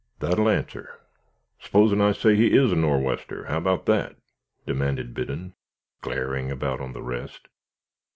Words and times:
"That'll 0.17 0.49
answer. 0.49 0.99
S'posen 1.59 2.01
I 2.01 2.11
say 2.13 2.35
he 2.35 2.57
is 2.57 2.71
a 2.71 2.75
Nor' 2.75 2.99
wester, 3.01 3.45
how 3.45 3.59
'bout 3.59 3.85
that?" 3.85 4.15
demanded 4.65 5.13
Biddon, 5.13 5.53
glaring 6.01 6.49
about 6.49 6.81
on 6.81 6.93
the 6.93 7.03
rest. 7.03 7.47